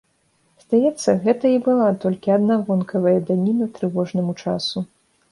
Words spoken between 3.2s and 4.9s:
даніна трывожнаму часу.